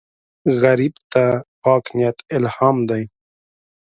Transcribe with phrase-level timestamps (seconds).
[0.61, 1.23] غریب ته
[1.61, 3.03] پاک نیت الهام دی